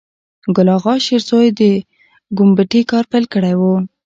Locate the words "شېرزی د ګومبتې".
1.05-2.81